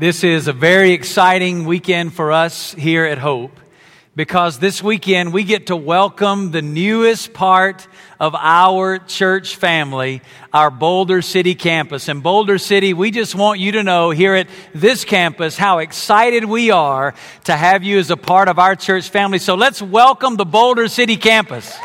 [0.00, 3.58] This is a very exciting weekend for us here at Hope
[4.14, 7.84] because this weekend we get to welcome the newest part
[8.20, 10.22] of our church family,
[10.52, 12.06] our Boulder City campus.
[12.06, 16.44] And Boulder City, we just want you to know here at this campus how excited
[16.44, 17.12] we are
[17.46, 19.40] to have you as a part of our church family.
[19.40, 21.76] So let's welcome the Boulder City campus.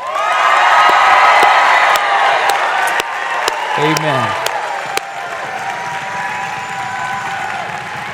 [3.76, 4.43] Amen.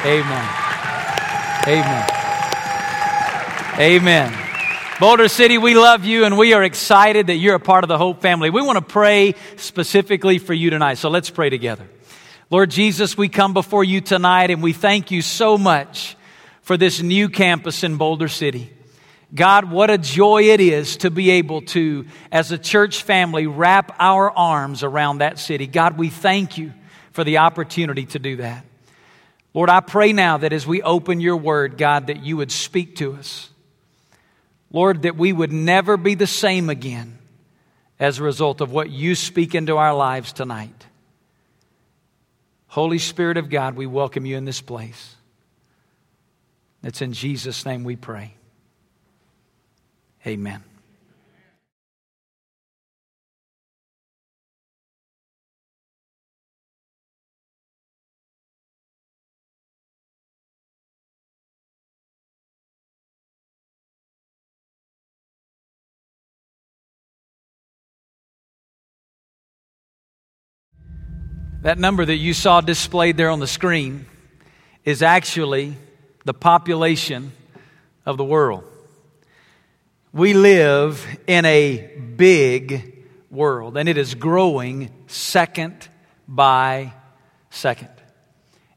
[0.05, 0.49] Amen.
[1.69, 2.07] Amen.
[3.79, 4.47] Amen.
[4.99, 7.99] Boulder City, we love you and we are excited that you're a part of the
[7.99, 8.49] Hope family.
[8.49, 10.95] We want to pray specifically for you tonight.
[10.95, 11.87] So let's pray together.
[12.49, 16.17] Lord Jesus, we come before you tonight and we thank you so much
[16.63, 18.73] for this new campus in Boulder City.
[19.35, 23.95] God, what a joy it is to be able to, as a church family, wrap
[23.99, 25.67] our arms around that city.
[25.67, 26.73] God, we thank you
[27.13, 28.65] for the opportunity to do that.
[29.53, 32.97] Lord, I pray now that as we open your word, God, that you would speak
[32.97, 33.51] to us.
[34.73, 37.19] Lord, that we would never be the same again
[37.99, 40.87] as a result of what you speak into our lives tonight.
[42.69, 45.17] Holy Spirit of God, we welcome you in this place.
[46.85, 48.35] It's in Jesus' name we pray.
[50.25, 50.63] Amen.
[71.63, 74.07] That number that you saw displayed there on the screen
[74.83, 75.77] is actually
[76.25, 77.33] the population
[78.07, 78.65] of the world.
[80.11, 85.87] We live in a big world, and it is growing second
[86.27, 86.95] by
[87.51, 87.91] second.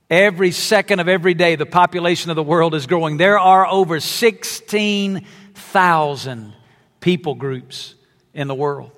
[0.10, 3.16] Every second of every day, the population of the world is growing.
[3.16, 6.54] There are over 16,000
[7.00, 7.96] people groups
[8.34, 8.92] in the world.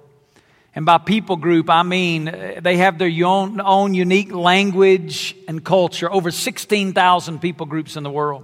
[0.75, 5.63] And by people group, I mean uh, they have their own, own unique language and
[5.63, 6.11] culture.
[6.11, 8.43] Over 16,000 people groups in the world.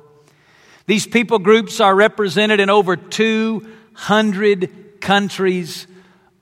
[0.87, 5.87] These people groups are represented in over 200 countries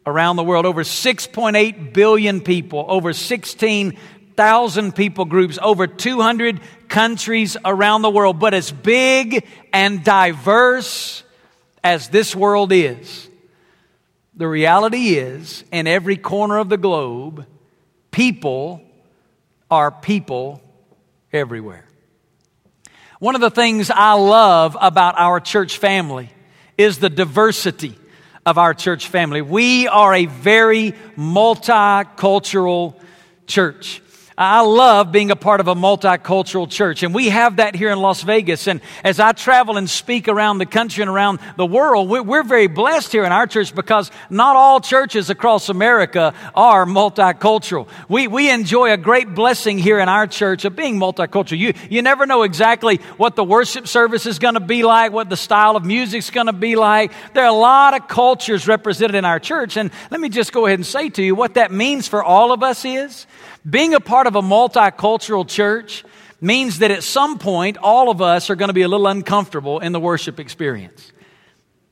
[0.05, 0.67] around the world.
[0.67, 8.39] Over 6.8 billion people, over 16,000 people groups, over 200 countries around the world.
[8.39, 11.23] But as big and diverse
[11.83, 13.28] as this world is,
[14.39, 17.45] the reality is, in every corner of the globe,
[18.09, 18.81] people
[19.69, 20.61] are people
[21.33, 21.85] everywhere.
[23.19, 26.29] One of the things I love about our church family
[26.77, 27.95] is the diversity
[28.45, 29.41] of our church family.
[29.41, 32.95] We are a very multicultural
[33.45, 34.01] church.
[34.39, 37.99] I love being a part of a multicultural church, and we have that here in
[37.99, 38.69] Las Vegas.
[38.69, 42.67] And as I travel and speak around the country and around the world, we're very
[42.67, 47.89] blessed here in our church because not all churches across America are multicultural.
[48.07, 51.57] We, we enjoy a great blessing here in our church of being multicultural.
[51.57, 55.29] You, you never know exactly what the worship service is going to be like, what
[55.29, 57.11] the style of music is going to be like.
[57.33, 59.75] There are a lot of cultures represented in our church.
[59.75, 62.53] And let me just go ahead and say to you what that means for all
[62.53, 63.27] of us is
[63.69, 66.03] being a part of a multicultural church
[66.41, 69.79] means that at some point, all of us are going to be a little uncomfortable
[69.79, 71.11] in the worship experience.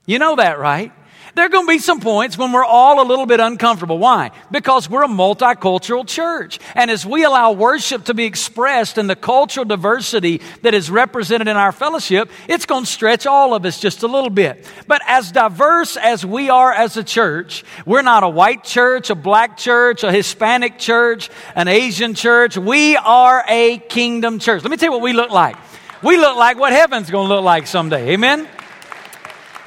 [0.05, 0.93] You know that, right?
[1.37, 3.99] There are going to be some points when we're all a little bit uncomfortable.
[3.99, 4.31] Why?
[4.51, 6.59] Because we're a multicultural church.
[6.73, 11.47] And as we allow worship to be expressed in the cultural diversity that is represented
[11.47, 14.65] in our fellowship, it's going to stretch all of us just a little bit.
[14.87, 19.15] But as diverse as we are as a church, we're not a white church, a
[19.15, 22.57] black church, a Hispanic church, an Asian church.
[22.57, 24.63] We are a kingdom church.
[24.63, 25.55] Let me tell you what we look like.
[26.01, 28.13] We look like what heaven's going to look like someday.
[28.13, 28.47] Amen?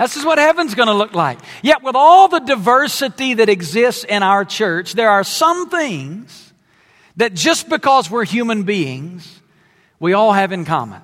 [0.01, 1.39] This is what heaven's going to look like.
[1.63, 6.55] Yet, with all the diversity that exists in our church, there are some things
[7.17, 9.43] that just because we're human beings,
[9.99, 11.03] we all have in common.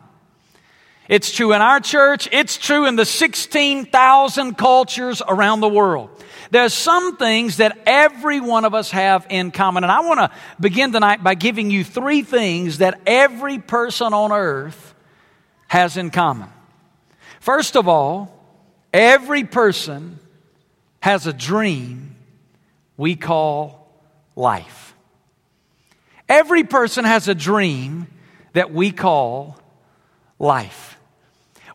[1.09, 6.09] It's true in our church, it's true in the 16,000 cultures around the world.
[6.51, 9.85] There's some things that every one of us have in common.
[9.85, 14.33] And I want to begin tonight by giving you three things that every person on
[14.33, 14.95] earth
[15.69, 16.49] has in common.
[17.41, 18.36] First of all,
[18.97, 20.19] Every person
[21.01, 22.17] has a dream
[22.97, 23.93] we call
[24.35, 24.95] life.
[26.31, 28.07] Every person has a dream
[28.55, 29.61] that we call
[30.39, 30.99] life.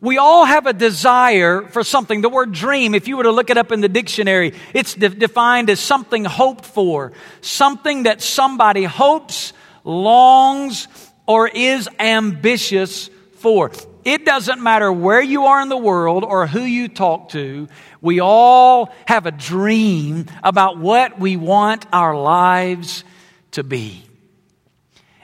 [0.02, 2.22] We all have a desire for something.
[2.22, 5.10] The word dream, if you were to look it up in the dictionary, it's de-
[5.10, 9.54] defined as something hoped for, something that somebody hopes,
[9.84, 10.88] longs,
[11.28, 13.72] or is ambitious for.
[14.03, 17.68] It doesn't matter where you are in the world or who you talk to,
[18.01, 23.03] we all have a dream about what we want our lives
[23.51, 24.03] to be.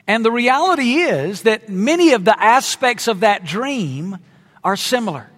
[0.05, 4.17] And the reality is that many of the aspects of that dream
[4.63, 5.29] are similar.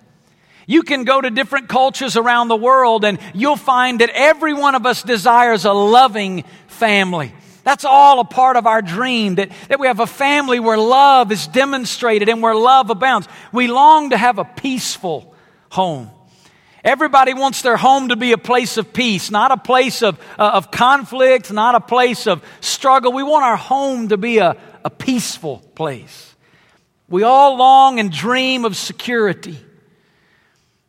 [0.67, 4.75] You can go to different cultures around the world and you'll find that every one
[4.75, 7.33] of us desires a loving family.
[7.69, 11.31] That's all a part of our dream that, that we have a family where love
[11.31, 13.27] is demonstrated and where love abounds.
[13.51, 15.35] We long to have a peaceful
[15.69, 16.09] home.
[16.83, 20.49] Everybody wants their home to be a place of peace, not a place of, uh,
[20.55, 23.13] of conflict, not a place of struggle.
[23.13, 26.33] We want our home to be a, a peaceful place.
[27.07, 29.59] We all long and dream of security.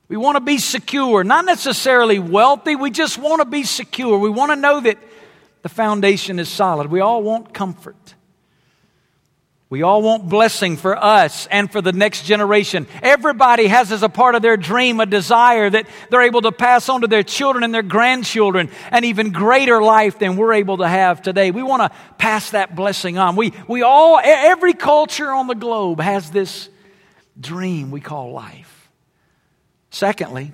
[0.09, 2.75] We want to be secure, not necessarily wealthy.
[2.75, 4.17] We just want to be secure.
[4.17, 4.97] We want to know that
[5.63, 6.89] the foundation is solid.
[6.89, 8.15] We all want comfort.
[9.71, 12.89] We all want blessing for us and for the next generation.
[13.03, 16.89] Everybody has as a part of their dream a desire that they're able to pass
[16.89, 20.89] on to their children and their grandchildren an even greater life than we're able to
[20.89, 21.53] have today.
[21.53, 23.37] We want to pass that blessing on.
[23.37, 26.69] We, we all, every culture on the globe has this
[27.41, 28.91] dream we call life.
[29.91, 30.51] Secondly,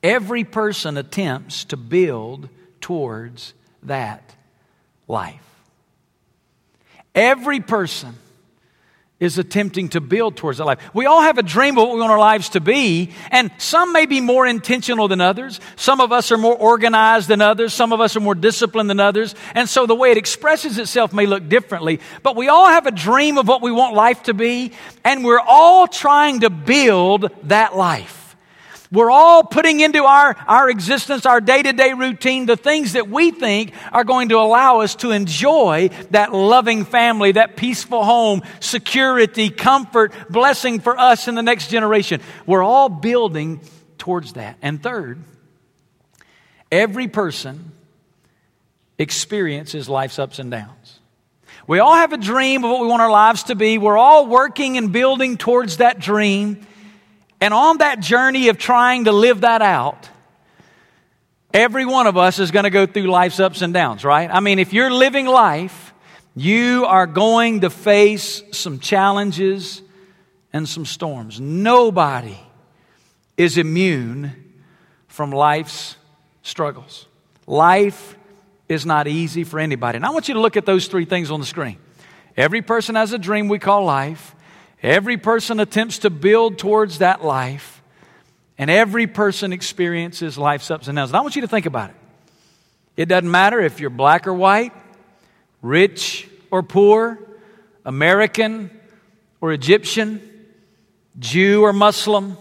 [0.00, 2.48] every person attempts to build
[2.80, 3.52] towards
[3.86, 4.34] that
[5.08, 5.40] life.
[7.14, 8.14] Every person
[9.18, 10.78] is attempting to build towards that life.
[10.92, 13.92] We all have a dream of what we want our lives to be, and some
[13.92, 15.58] may be more intentional than others.
[15.76, 17.72] Some of us are more organized than others.
[17.72, 19.34] Some of us are more disciplined than others.
[19.54, 22.90] And so the way it expresses itself may look differently, but we all have a
[22.90, 24.72] dream of what we want life to be,
[25.02, 28.25] and we're all trying to build that life.
[28.92, 33.08] We're all putting into our, our existence, our day to day routine, the things that
[33.08, 38.42] we think are going to allow us to enjoy that loving family, that peaceful home,
[38.60, 42.20] security, comfort, blessing for us in the next generation.
[42.46, 43.60] We're all building
[43.98, 44.56] towards that.
[44.62, 45.18] And third,
[46.70, 47.72] every person
[48.98, 51.00] experiences life's ups and downs.
[51.66, 53.78] We all have a dream of what we want our lives to be.
[53.78, 56.64] We're all working and building towards that dream.
[57.40, 60.08] And on that journey of trying to live that out,
[61.52, 64.30] every one of us is going to go through life's ups and downs, right?
[64.30, 65.94] I mean, if you're living life,
[66.34, 69.82] you are going to face some challenges
[70.52, 71.40] and some storms.
[71.40, 72.38] Nobody
[73.36, 74.32] is immune
[75.08, 75.96] from life's
[76.42, 77.06] struggles.
[77.46, 78.16] Life
[78.68, 79.96] is not easy for anybody.
[79.96, 81.78] And I want you to look at those three things on the screen.
[82.36, 84.35] Every person has a dream we call life.
[84.82, 87.82] Every person attempts to build towards that life,
[88.58, 91.10] and every person experiences life's ups and downs.
[91.10, 91.96] And I want you to think about it.
[92.96, 94.72] It doesn't matter if you're black or white,
[95.62, 97.18] rich or poor,
[97.84, 98.70] American
[99.40, 100.20] or Egyptian,
[101.18, 102.36] Jew or Muslim,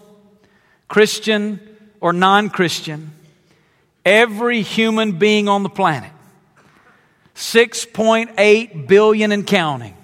[0.87, 1.59] Christian
[1.99, 3.11] or non Christian,
[4.05, 6.11] every human being on the planet,
[7.35, 9.94] 6.8 billion and counting,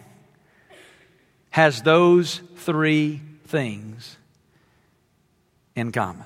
[1.51, 4.17] has those three things
[5.75, 6.25] in common.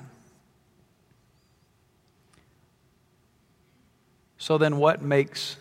[4.38, 5.56] So then, what makes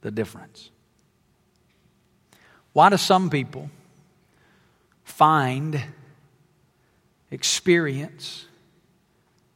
[0.00, 0.70] the difference?
[2.72, 3.70] Why do some people
[5.02, 5.82] find,
[7.32, 8.46] experience,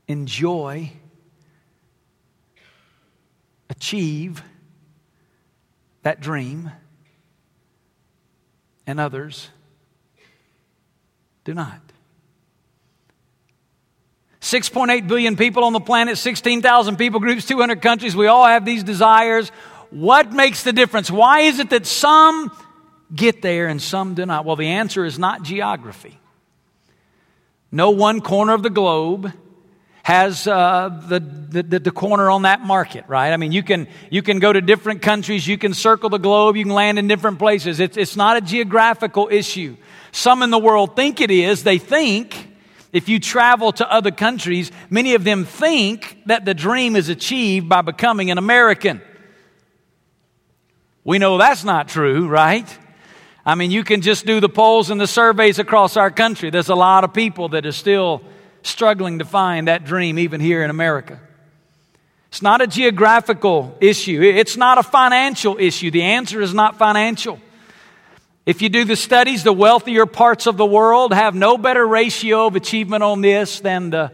[0.09, 0.91] enjoy,
[3.69, 4.43] achieve
[6.03, 6.73] that dream?
[8.87, 9.49] And others
[11.45, 11.81] do not.
[14.41, 18.17] 6.8 billion people on the planet, 16,000 people groups, 200 countries.
[18.17, 19.51] We all have these desires.
[19.91, 21.11] What makes the difference?
[21.11, 22.51] Why is it that some
[23.15, 24.45] get there and some do not?
[24.45, 26.19] Well, the answer is not geography.
[27.71, 29.33] No one corner of the globe
[30.11, 33.33] has uh, the, the, the, corner on that market, right?
[33.33, 36.57] I mean, you can, you can go to different countries, you can circle the globe,
[36.57, 37.79] you can land in different places.
[37.79, 39.77] It's, it's not a geographical issue.
[40.11, 41.63] Some in the world think it is.
[41.63, 42.49] They think,
[42.93, 47.69] if you travel to other countries, many of them think that the dream is achieved
[47.69, 49.01] by becoming an American.
[51.05, 52.67] We know that's not true, right?
[53.47, 56.51] I mean, you can just do the polls and the surveys across our country.
[56.51, 58.23] There's a lot of people that are still
[58.63, 61.21] struggling to find that dream even here in America.
[62.29, 64.23] It's not a geographical issue.
[64.23, 65.91] It's not a financial issue.
[65.91, 67.41] The answer is not financial.
[68.47, 72.47] If you do the studies, the wealthier parts of the world have no better ratio
[72.47, 74.13] of achievement on this than the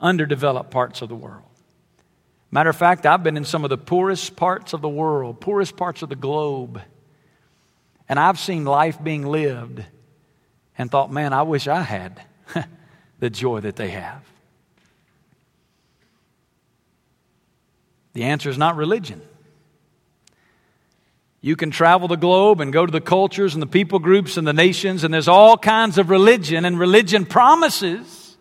[0.00, 1.42] underdeveloped parts of the world.
[2.50, 5.76] Matter of fact, I've been in some of the poorest parts of the world, poorest
[5.76, 6.80] parts of the globe.
[8.08, 9.84] And I've seen life being lived
[10.78, 12.20] and thought, man, I wish I had
[13.24, 14.22] the joy that they have.
[18.12, 19.22] The answer is not religion.
[21.40, 24.46] You can travel the globe and go to the cultures and the people groups and
[24.46, 28.36] the nations, and there's all kinds of religion, and religion promises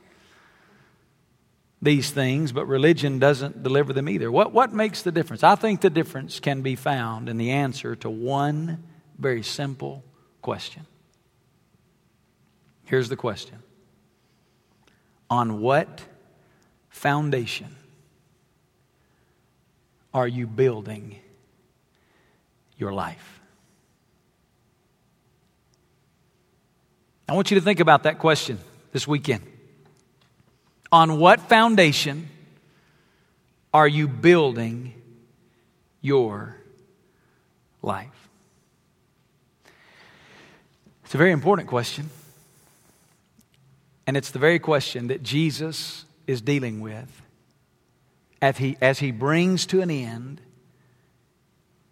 [1.82, 4.30] these things, but religion doesn't deliver them either.
[4.30, 5.44] What, what makes the difference?
[5.44, 8.84] I think the difference can be found in the answer to one
[9.18, 10.04] very simple
[10.42, 10.86] question.
[12.84, 13.64] Here's the question
[15.34, 16.00] On what
[16.90, 17.76] foundation
[20.14, 21.20] are you building
[22.78, 23.42] your life?
[27.28, 28.60] I want you to think about that question
[28.92, 29.42] this weekend.
[30.92, 32.30] On what foundation
[33.74, 34.94] are you building
[36.00, 36.58] your
[37.82, 38.30] life?
[41.06, 42.12] It's a very important question.
[44.06, 47.22] And it's the very question that Jesus is dealing with
[48.42, 50.42] as he, as he brings to an end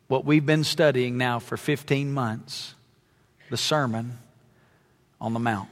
[0.07, 2.75] what we've been studying now for 15 months
[3.49, 4.17] the Sermon
[5.19, 5.69] on the Mount.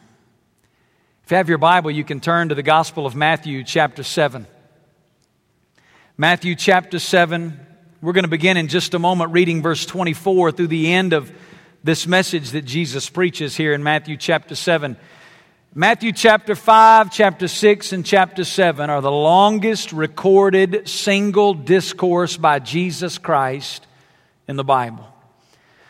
[1.24, 4.48] If you have your Bible, you can turn to the Gospel of Matthew, chapter 7.
[6.18, 7.60] Matthew, chapter 7.
[8.02, 11.32] We're going to begin in just a moment reading verse 24 through the end of
[11.84, 14.98] this message that Jesus preaches here in Matthew, chapter 7.
[15.76, 22.58] Matthew chapter 5, chapter 6, and chapter 7 are the longest recorded single discourse by
[22.58, 23.86] Jesus Christ
[24.48, 25.06] in the Bible.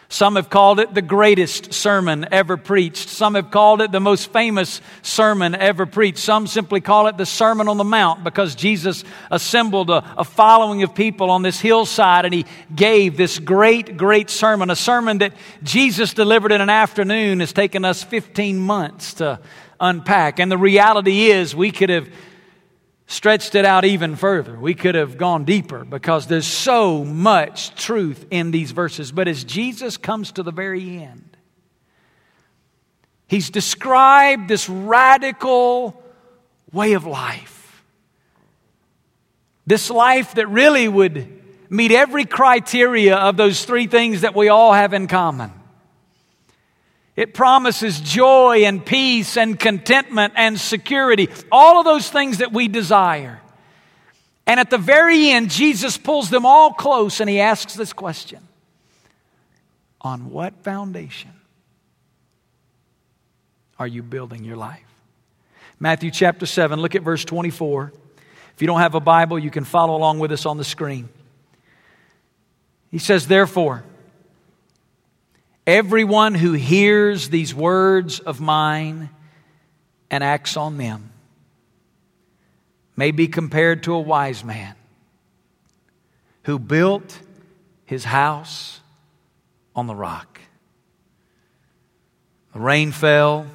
[0.09, 3.07] Some have called it the greatest sermon ever preached.
[3.07, 6.17] Some have called it the most famous sermon ever preached.
[6.17, 10.81] Some simply call it the Sermon on the Mount because Jesus assembled a, a, following
[10.81, 14.71] of people on this hillside and he gave this great, great sermon.
[14.71, 19.39] A sermon that Jesus delivered in an afternoon has taken us 15 months to
[19.79, 20.39] unpack.
[20.39, 22.09] And the reality is, we could have
[23.07, 24.57] stretched it out even further.
[24.57, 29.12] We could have gone deeper because there's so much truth in these verses.
[29.12, 31.36] But as Jesus comes to the very end,
[33.27, 36.01] he's described this radical
[36.71, 37.83] way of life.
[39.65, 44.74] This life that really would meet every criteria of those three things that we all
[44.74, 45.51] have in common.
[47.19, 52.69] It promises joy and peace and contentment and security, all of those things that we
[52.69, 53.41] desire.
[54.47, 58.39] And at the very end, Jesus pulls them all close and he asks this question
[59.99, 61.31] On what foundation
[63.77, 64.88] are you building your life?
[65.77, 67.91] Matthew chapter 7, look at verse 24.
[68.55, 71.09] If you don't have a Bible, you can follow along with us on the screen.
[72.91, 73.83] He says, Therefore,
[75.69, 79.11] Everyone who hears these words of mine
[80.09, 81.11] and acts on them
[82.95, 84.73] may be compared to a wise man
[86.41, 87.19] who built
[87.85, 88.79] his house
[89.75, 90.41] on the rock.
[92.53, 93.45] The rain fell,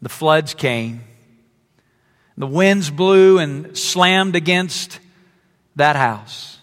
[0.00, 1.02] the floods came,
[2.36, 5.00] the winds blew and slammed against
[5.74, 6.60] that house,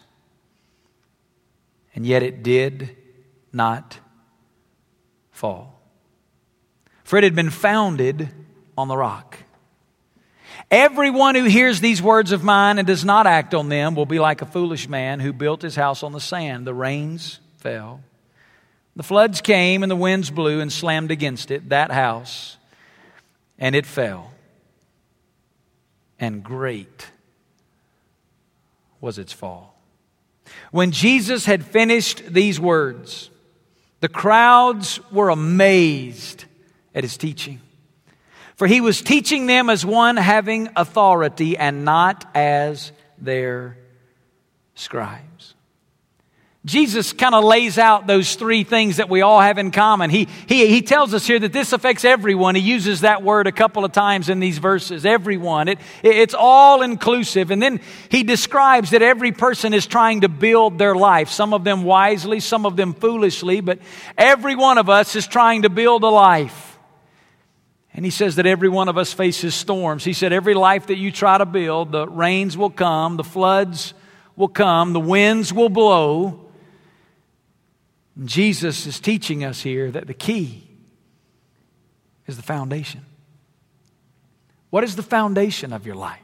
[1.94, 2.96] and yet it did
[3.52, 4.00] not
[5.38, 5.80] fall.
[7.04, 8.30] For it had been founded
[8.78, 9.38] on the rock.
[10.70, 14.20] Everyone who hears these words of mine and does not act on them will be
[14.20, 16.66] like a foolish man who built his house on the sand.
[16.66, 18.02] The rains fell,
[18.96, 22.58] the floods came, and the winds blew and slammed against it, that house,
[23.60, 24.32] and it fell.
[26.20, 27.12] And great
[29.00, 29.80] was its fall.
[30.72, 33.30] When Jesus had finished these words,
[34.00, 36.46] the crowds were amazed
[36.94, 37.62] at his teaching.
[38.56, 43.78] For he was teaching them as one having authority and not as their
[44.74, 45.54] scribes.
[46.66, 50.10] Jesus kind of lays out those three things that we all have in common.
[50.10, 52.56] He, he, he tells us here that this affects everyone.
[52.56, 55.06] He uses that word a couple of times in these verses.
[55.06, 55.70] Everyone.
[55.70, 57.52] It, it's all inclusive.
[57.52, 61.30] And then he describes that every person is trying to build their life.
[61.30, 63.80] Some of them wisely, some of them foolishly, but
[64.18, 66.78] every one of us is trying to build a life.
[67.94, 70.04] And he says that every one of us faces storms.
[70.04, 73.94] He said, every life that you try to build, the rains will come, the floods
[74.36, 76.44] will come, the winds will blow.
[78.26, 80.64] Jesus is teaching us here that the key
[82.26, 83.06] is the foundation.
[84.70, 86.22] What is the foundation of your life?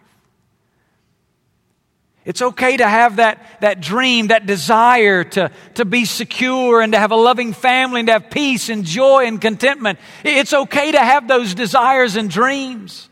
[2.25, 6.99] It's okay to have that, that dream, that desire to, to be secure and to
[6.99, 9.99] have a loving family and to have peace and joy and contentment.
[10.23, 13.09] It's okay to have those desires and dreams.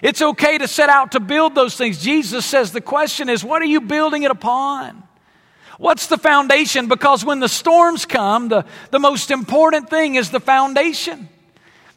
[0.00, 2.00] It's okay to set out to build those things.
[2.02, 5.02] Jesus says the question is, what are you building it upon?
[5.80, 6.88] What's the foundation?
[6.88, 11.26] Because when the storms come, the, the most important thing is the foundation.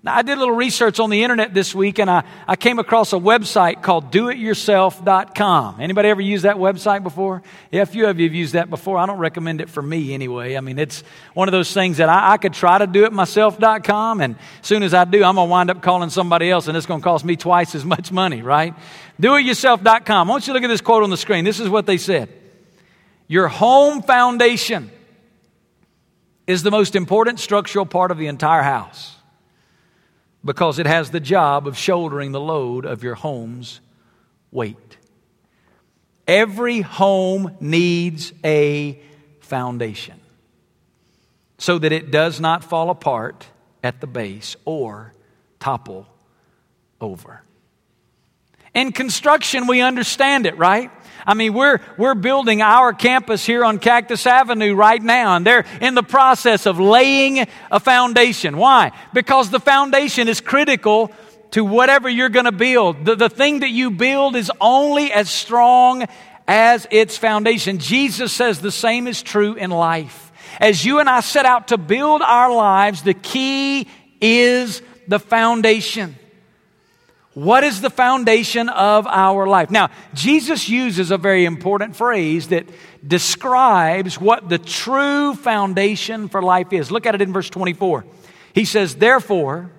[0.01, 2.79] Now, I did a little research on the internet this week and I, I came
[2.79, 5.81] across a website called doityourself.com.
[5.81, 7.43] Anybody ever used that website before?
[7.73, 8.97] Yeah, a few of you have used that before.
[8.97, 10.55] I don't recommend it for me anyway.
[10.55, 13.11] I mean, it's one of those things that I, I could try to do it
[13.11, 16.69] myself.com and as soon as I do, I'm going to wind up calling somebody else
[16.69, 18.73] and it's going to cost me twice as much money, right?
[19.21, 20.29] Doityourself.com.
[20.29, 21.43] I want you to look at this quote on the screen.
[21.43, 22.42] This is what they said.
[23.33, 24.91] Your home foundation
[26.45, 29.15] is the most important structural part of the entire house
[30.45, 33.79] because it has the job of shouldering the load of your home's
[34.51, 34.97] weight.
[36.27, 39.01] Every home needs a
[39.39, 40.19] foundation
[41.57, 43.47] so that it does not fall apart
[43.83, 45.11] at the base or
[45.59, 46.05] topple
[47.01, 47.41] over.
[48.75, 50.91] In construction, we understand it, right?
[51.25, 55.65] I mean, we're, we're building our campus here on Cactus Avenue right now, and they're
[55.81, 58.57] in the process of laying a foundation.
[58.57, 58.91] Why?
[59.13, 61.11] Because the foundation is critical
[61.51, 63.05] to whatever you're going to build.
[63.05, 66.05] The, the thing that you build is only as strong
[66.47, 67.77] as its foundation.
[67.79, 70.31] Jesus says the same is true in life.
[70.59, 73.87] As you and I set out to build our lives, the key
[74.19, 76.15] is the foundation.
[77.33, 79.71] What is the foundation of our life?
[79.71, 82.67] Now, Jesus uses a very important phrase that
[83.05, 86.91] describes what the true foundation for life is.
[86.91, 88.05] Look at it in verse 24.
[88.53, 89.71] He says, Therefore,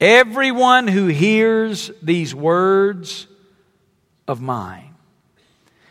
[0.00, 3.28] everyone who hears these words
[4.26, 4.94] of mine.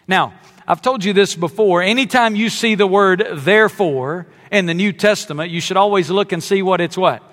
[0.06, 0.34] Now,
[0.68, 1.82] I've told you this before.
[1.82, 6.44] Anytime you see the word therefore in the New Testament, you should always look and
[6.44, 7.24] see what it's what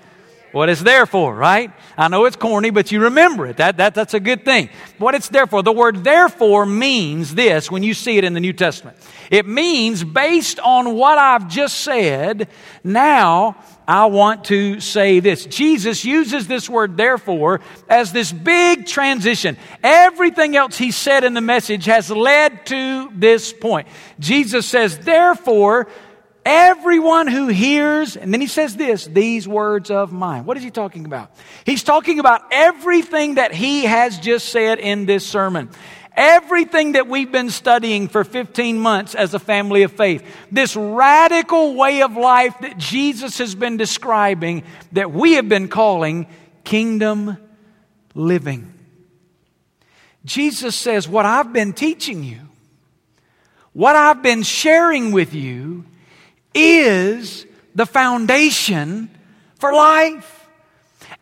[0.53, 1.71] what it's there for, right?
[1.97, 3.57] I know it's corny, but you remember it.
[3.57, 4.69] That, that, that's a good thing.
[4.99, 5.63] What it's there for.
[5.63, 8.95] The word therefore means this when you see it in the New Testament.
[9.31, 12.47] It means based on what I've just said,
[12.83, 15.45] now I want to say this.
[15.45, 19.57] Jesus uses this word therefore as this big transition.
[19.83, 23.87] Everything else he said in the message has led to this point.
[24.19, 25.87] Jesus says, therefore,
[26.45, 30.43] Everyone who hears, and then he says this, these words of mine.
[30.45, 31.31] What is he talking about?
[31.65, 35.69] He's talking about everything that he has just said in this sermon.
[36.15, 40.23] Everything that we've been studying for 15 months as a family of faith.
[40.51, 46.27] This radical way of life that Jesus has been describing that we have been calling
[46.65, 47.37] kingdom
[48.13, 48.73] living.
[50.25, 52.39] Jesus says, What I've been teaching you,
[53.71, 55.85] what I've been sharing with you,
[56.53, 59.09] is the foundation
[59.55, 60.47] for life.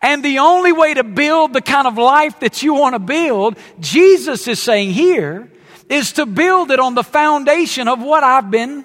[0.00, 3.56] And the only way to build the kind of life that you want to build,
[3.78, 5.48] Jesus is saying here,
[5.88, 8.84] is to build it on the foundation of what I've been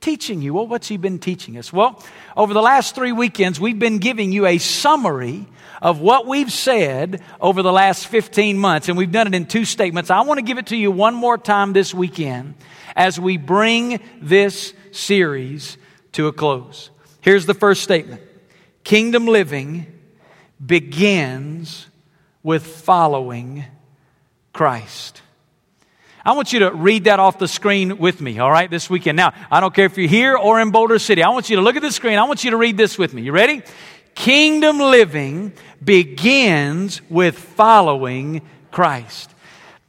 [0.00, 0.52] teaching you.
[0.52, 1.72] Well, what's he been teaching us?
[1.72, 2.02] Well,
[2.36, 5.46] over the last three weekends, we've been giving you a summary
[5.82, 9.64] of what we've said over the last 15 months, and we've done it in two
[9.64, 10.10] statements.
[10.10, 12.54] I want to give it to you one more time this weekend
[12.96, 15.76] as we bring this series
[16.12, 16.90] to a close.
[17.20, 18.22] Here's the first statement
[18.84, 19.86] Kingdom living
[20.64, 21.86] begins
[22.42, 23.64] with following
[24.52, 25.22] Christ.
[26.26, 29.16] I want you to read that off the screen with me, all right, this weekend.
[29.16, 31.22] Now, I don't care if you're here or in Boulder City.
[31.22, 32.18] I want you to look at the screen.
[32.18, 33.22] I want you to read this with me.
[33.22, 33.62] You ready?
[34.14, 39.30] Kingdom living begins with following Christ.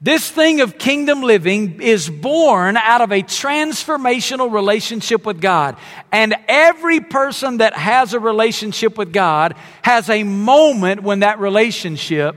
[0.01, 5.77] This thing of kingdom living is born out of a transformational relationship with God.
[6.11, 12.35] And every person that has a relationship with God has a moment when that relationship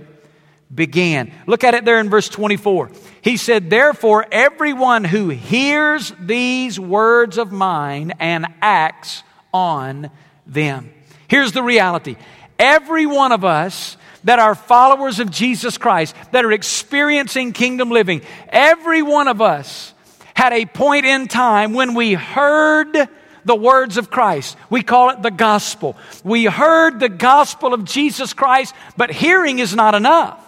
[0.75, 1.33] began.
[1.47, 2.91] Look at it there in verse 24.
[3.23, 9.23] He said, Therefore, everyone who hears these words of mine and acts
[9.53, 10.11] on
[10.47, 10.93] them.
[11.29, 12.17] Here's the reality.
[12.59, 18.23] Every one of us that are followers of Jesus Christ, that are experiencing kingdom living,
[18.49, 19.95] every one of us
[20.35, 23.09] had a point in time when we heard
[23.45, 24.57] the words of Christ.
[24.71, 25.97] We call it the gospel.
[26.25, 30.45] We heard the gospel of Jesus Christ, but hearing is not enough.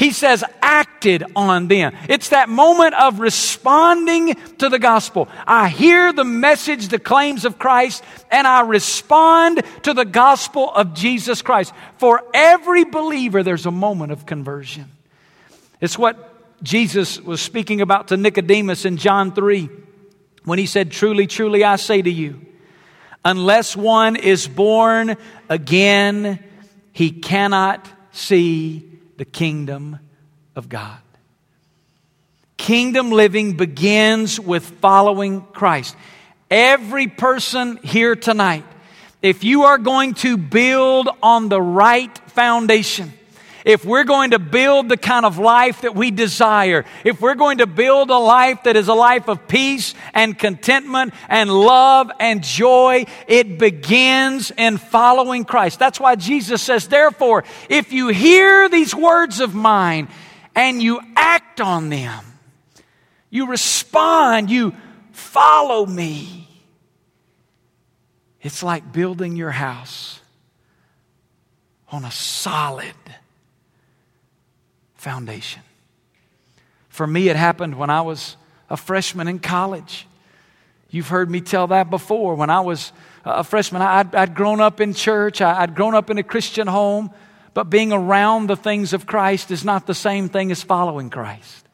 [0.00, 1.94] He says, acted on them.
[2.08, 5.28] It's that moment of responding to the gospel.
[5.46, 10.94] I hear the message, the claims of Christ, and I respond to the gospel of
[10.94, 11.74] Jesus Christ.
[11.98, 14.86] For every believer, there's a moment of conversion.
[15.82, 19.68] It's what Jesus was speaking about to Nicodemus in John 3
[20.44, 22.40] when he said, Truly, truly, I say to you,
[23.22, 25.18] unless one is born
[25.50, 26.42] again,
[26.94, 28.89] he cannot see
[29.20, 29.98] the kingdom
[30.56, 30.96] of God.
[32.56, 35.94] Kingdom living begins with following Christ.
[36.50, 38.64] Every person here tonight,
[39.20, 43.12] if you are going to build on the right foundation,
[43.64, 47.58] if we're going to build the kind of life that we desire, if we're going
[47.58, 52.42] to build a life that is a life of peace and contentment and love and
[52.42, 55.78] joy, it begins in following Christ.
[55.78, 60.08] That's why Jesus says, therefore, if you hear these words of mine
[60.54, 62.24] and you act on them,
[63.30, 64.74] you respond, you
[65.12, 66.48] follow me.
[68.42, 70.20] It's like building your house
[71.92, 72.94] on a solid
[75.00, 75.62] foundation.
[76.90, 78.36] For me, it happened when I was
[78.68, 80.06] a freshman in college.
[80.90, 82.34] You've heard me tell that before.
[82.34, 82.92] When I was
[83.24, 87.10] a freshman, I'd, I'd grown up in church, I'd grown up in a Christian home,
[87.54, 91.66] but being around the things of Christ is not the same thing as following Christ.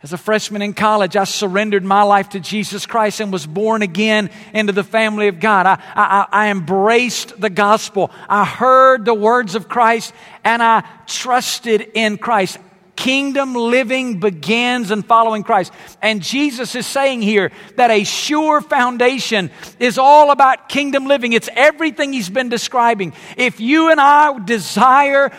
[0.00, 3.82] As a freshman in college, I surrendered my life to Jesus Christ and was born
[3.82, 5.66] again into the family of God.
[5.66, 8.12] I, I, I, embraced the gospel.
[8.28, 12.58] I heard the words of Christ and I trusted in Christ.
[12.94, 15.72] Kingdom living begins in following Christ.
[16.00, 21.32] And Jesus is saying here that a sure foundation is all about kingdom living.
[21.32, 23.14] It's everything he's been describing.
[23.36, 25.32] If you and I desire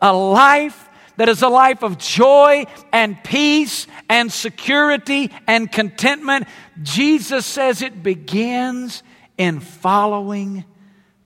[0.00, 0.83] a life
[1.16, 6.46] that is a life of joy and peace and security and contentment.
[6.82, 9.02] Jesus says it begins
[9.38, 10.64] in following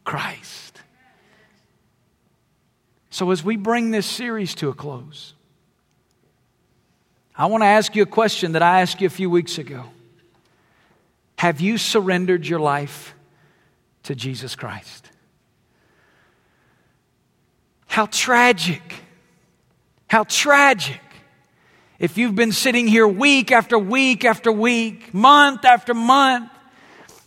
[0.04, 0.80] Christ.
[3.10, 5.34] So, as we bring this series to a close,
[7.36, 9.84] I want to ask you a question that I asked you a few weeks ago.
[11.38, 13.14] Have you surrendered your life
[14.04, 15.08] to Jesus Christ?
[17.86, 18.82] How tragic
[20.08, 21.00] how tragic.
[21.98, 26.50] If you've been sitting here week after week after week, month after month,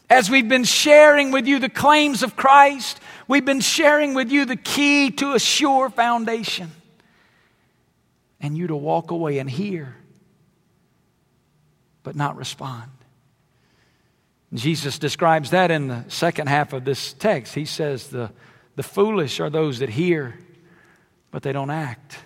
[0.09, 4.45] as we've been sharing with you the claims of Christ, we've been sharing with you
[4.45, 6.71] the key to a sure foundation.
[8.39, 9.95] And you to walk away and hear,
[12.03, 12.91] but not respond.
[14.53, 17.55] Jesus describes that in the second half of this text.
[17.55, 18.31] He says, The,
[18.75, 20.37] the foolish are those that hear,
[21.29, 22.17] but they don't act.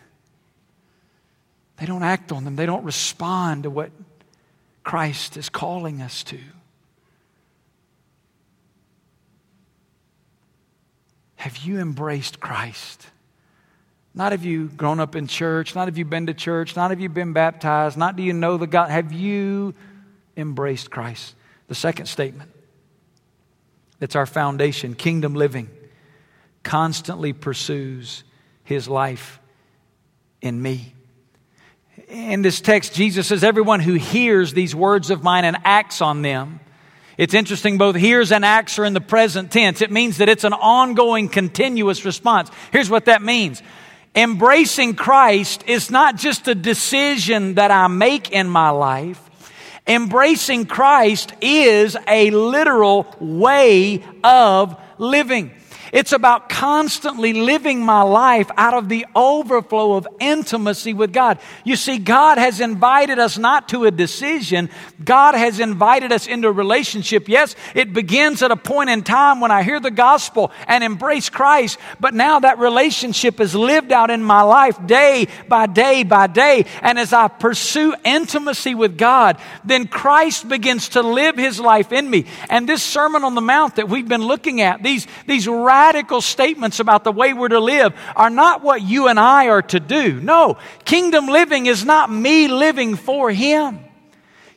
[1.86, 3.92] They don't act on them, they don't respond to what
[4.84, 6.40] Christ is calling us to.
[11.36, 13.06] Have you embraced Christ?
[14.16, 17.00] Not have you grown up in church, not have you been to church, not have
[17.00, 18.90] you been baptized, not do you know the God.
[18.90, 19.76] Have you
[20.36, 21.36] embraced Christ?
[21.68, 22.50] The second statement
[24.00, 25.70] that's our foundation kingdom living
[26.64, 28.24] constantly pursues
[28.64, 29.40] his life
[30.42, 30.95] in me
[32.08, 36.22] in this text, Jesus says, Everyone who hears these words of mine and acts on
[36.22, 36.60] them.
[37.18, 39.82] It's interesting, both hears and acts are in the present tense.
[39.82, 42.52] It means that it's an ongoing, continuous response.
[42.72, 43.62] Here's what that means
[44.16, 49.22] embracing Christ is not just a decision that I make in my life.
[49.88, 55.52] Embracing Christ is a literal way of living.
[55.92, 61.40] It's about constantly living my life out of the overflow of intimacy with God.
[61.64, 64.70] You see, God has invited us not to a decision,
[65.04, 67.30] God has invited us into a relationship.
[67.30, 71.30] Yes, it begins at a point in time when I hear the gospel and embrace
[71.30, 76.28] Christ, but now that relationship is lived out in my life day by day by
[76.28, 76.66] day.
[76.82, 82.10] And as I pursue intimacy with God, then Christ begins to live his life in
[82.10, 82.26] me.
[82.50, 86.80] And this Sermon on the Mount that we've been looking at, these, these radical statements
[86.80, 90.22] about the way we're to live are not what you and I are to do.
[90.22, 93.80] No, kingdom living is not me living for Him.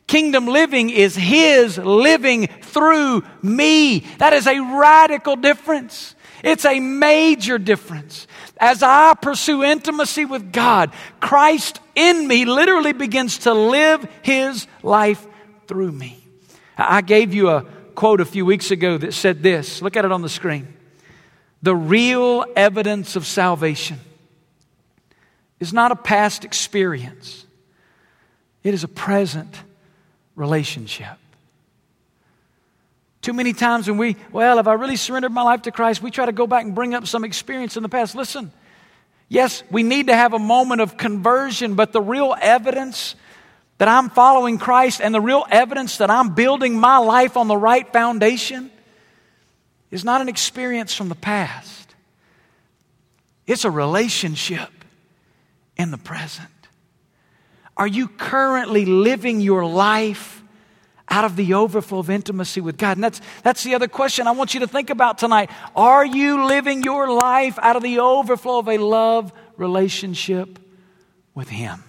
[0.07, 3.99] Kingdom living is His living through me.
[4.19, 6.15] That is a radical difference.
[6.41, 8.25] It's a major difference.
[8.57, 15.27] As I pursue intimacy with God, Christ in me literally begins to live His life
[15.67, 16.23] through me.
[16.77, 19.81] I gave you a quote a few weeks ago that said this.
[19.81, 20.78] Look at it on the screen.
[21.61, 23.99] The real evidence of salvation
[25.59, 27.45] is not a past experience,
[28.63, 29.53] it is a present
[30.35, 31.17] relationship.
[33.21, 36.09] Too many times when we, well, if I really surrendered my life to Christ, we
[36.09, 38.15] try to go back and bring up some experience in the past.
[38.15, 38.53] Listen,
[39.29, 43.15] Yes, we need to have a moment of conversion, but the real evidence
[43.77, 47.55] that I'm following Christ and the real evidence that I'm building my life on the
[47.55, 48.71] right foundation
[49.91, 51.95] is not an experience from the past.
[53.47, 54.69] It's a relationship
[55.75, 56.47] in the present.
[57.75, 60.43] Are you currently living your life
[61.07, 62.97] out of the overflow of intimacy with God?
[62.97, 65.49] And that's, that's the other question I want you to think about tonight.
[65.75, 70.59] Are you living your life out of the overflow of a love relationship
[71.33, 71.83] with Him?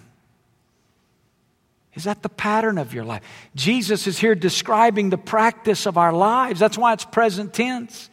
[2.01, 3.21] Is that the pattern of your life?
[3.53, 6.59] Jesus is here describing the practice of our lives.
[6.59, 8.09] That's why it's present tense.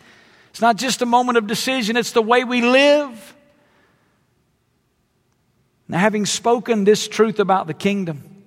[0.51, 3.35] It's not just a moment of decision, it's the way we live.
[5.89, 8.45] Now, having spoken this truth about the kingdom,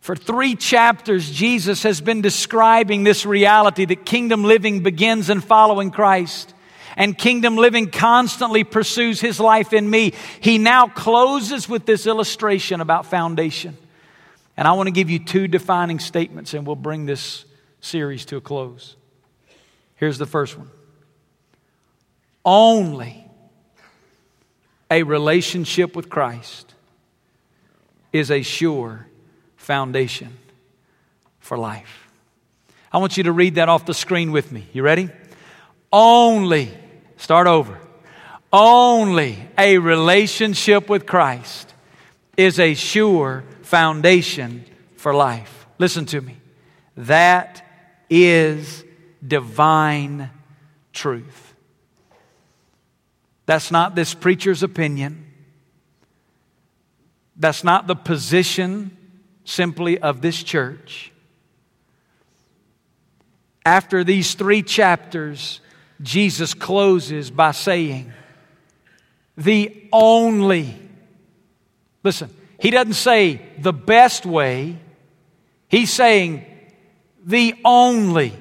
[0.00, 5.90] for three chapters, Jesus has been describing this reality that kingdom living begins in following
[5.90, 6.52] Christ.
[6.96, 10.14] And kingdom living constantly pursues his life in me.
[10.40, 13.76] He now closes with this illustration about foundation.
[14.56, 17.44] And I want to give you two defining statements, and we'll bring this
[17.80, 18.96] series to a close.
[19.96, 20.70] Here's the first one
[22.44, 23.26] Only
[24.90, 26.74] a relationship with Christ
[28.12, 29.06] is a sure
[29.56, 30.36] foundation
[31.40, 32.08] for life.
[32.92, 34.66] I want you to read that off the screen with me.
[34.72, 35.10] You ready?
[35.92, 36.72] Only,
[37.16, 37.78] start over.
[38.52, 41.72] Only a relationship with Christ
[42.36, 44.64] is a sure foundation
[44.96, 45.66] for life.
[45.78, 46.36] Listen to me.
[46.96, 47.64] That
[48.08, 48.84] is
[49.26, 50.30] divine
[50.92, 51.54] truth.
[53.46, 55.26] That's not this preacher's opinion.
[57.36, 58.96] That's not the position
[59.44, 61.12] simply of this church.
[63.64, 65.60] After these three chapters,
[66.02, 68.12] Jesus closes by saying,
[69.36, 70.76] The only,
[72.02, 72.30] listen,
[72.60, 74.78] he doesn't say the best way,
[75.68, 76.44] he's saying
[77.24, 78.32] the only.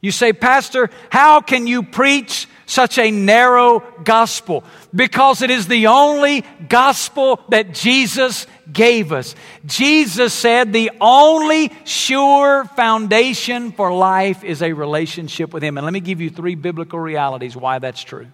[0.00, 4.62] You say, Pastor, how can you preach such a narrow gospel?
[4.94, 9.34] Because it is the only gospel that Jesus gave us.
[9.66, 15.78] Jesus said the only sure foundation for life is a relationship with Him.
[15.78, 18.28] And let me give you three biblical realities why that's true.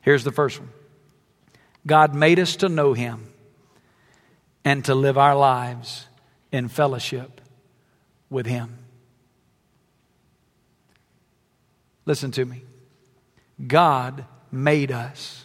[0.00, 0.70] Here's the first one
[1.86, 3.26] God made us to know Him
[4.64, 6.06] and to live our lives
[6.50, 7.40] in fellowship
[8.30, 8.78] with Him.
[12.04, 12.62] Listen to me.
[13.64, 15.44] God made us.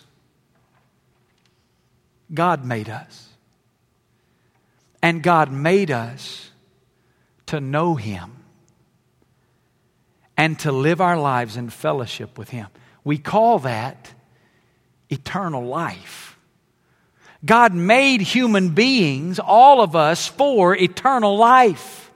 [2.33, 3.26] God made us.
[5.01, 6.51] And God made us
[7.47, 8.31] to know Him
[10.35, 12.67] and to live our lives in fellowship with Him.
[13.03, 14.13] We call that
[15.09, 16.37] eternal life.
[17.45, 22.11] God made human beings, all of us, for eternal life.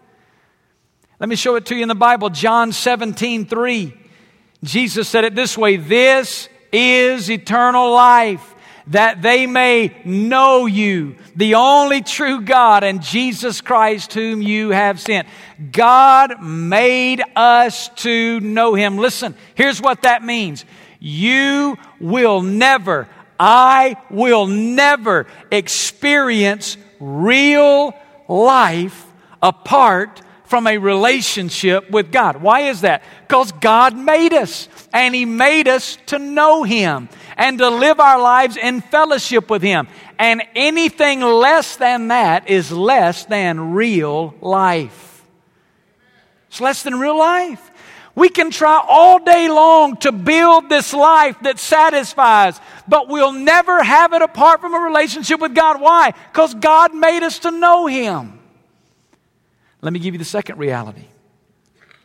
[1.20, 3.94] Let me show it to you in the Bible, John 17, 3.
[4.64, 8.56] Jesus said it this way This is eternal life,
[8.92, 15.00] that they may know you, the only true God, and Jesus Christ, whom you have
[15.00, 15.28] sent.
[15.72, 18.98] God made us to know Him.
[18.98, 20.66] Listen, here's what that means
[21.00, 23.08] you will never,
[23.40, 27.94] I will never experience real
[28.28, 29.06] life
[29.42, 32.42] apart from a relationship with God.
[32.42, 33.04] Why is that?
[33.26, 38.22] Because God made us and He made us to know Him and to live our
[38.22, 39.88] lives in fellowship with Him.
[40.20, 45.24] And anything less than that is less than real life.
[46.50, 47.72] It's less than real life.
[48.14, 52.60] We can try all day long to build this life that satisfies,
[52.90, 55.80] but we'll never have it apart from a relationship with God.
[55.80, 56.12] Why?
[56.34, 58.41] Because God made us to know Him.
[59.82, 61.06] Let me give you the second reality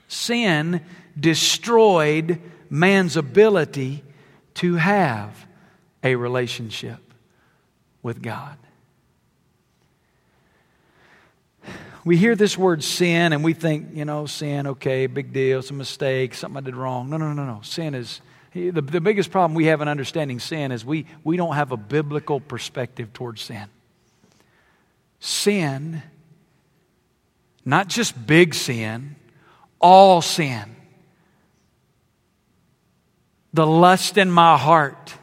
[0.09, 0.81] sin
[1.19, 4.03] destroyed man's ability
[4.55, 5.47] to have
[6.03, 6.99] a relationship
[8.03, 8.57] with God.
[12.05, 15.71] We hear this word sin and we think, you know, sin, okay, big deal, it's
[15.71, 17.11] a mistake, something I did wrong.
[17.11, 17.62] No, no, no, no.
[17.62, 18.21] Sin is,
[18.53, 21.77] the, the biggest problem we have in understanding sin is we, we don't have a
[21.77, 23.67] biblical perspective towards sin.
[25.19, 26.03] Sin
[27.66, 29.16] not just big sin,
[29.81, 30.76] all sin.
[33.52, 35.14] The lust in my heart,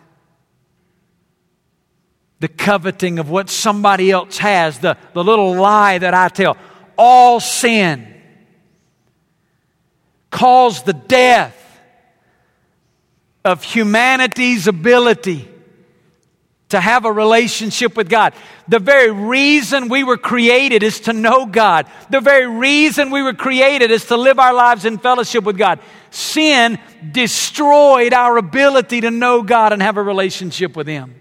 [2.41, 6.57] the coveting of what somebody else has, the, the little lie that I tell,
[6.97, 8.09] all sin.
[10.29, 11.59] Caused the death
[13.45, 15.47] of humanity's ability
[16.73, 18.33] to have a relationship with God.
[18.67, 21.85] The very reason we were created is to know God.
[22.09, 25.79] The very reason we were created is to live our lives in fellowship with God.
[26.09, 26.79] Sin
[27.11, 31.13] destroyed our ability to know God and have a relationship with Him.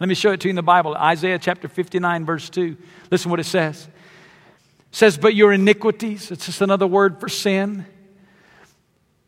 [0.00, 0.96] Let me show it to you in the Bible.
[0.96, 2.76] Isaiah chapter 59, verse 2.
[3.12, 3.86] Listen what it says.
[3.86, 7.86] It says, But your iniquities, it's just another word for sin